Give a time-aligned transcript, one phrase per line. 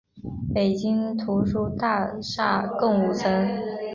[0.55, 3.47] 北京图书大厦共五层。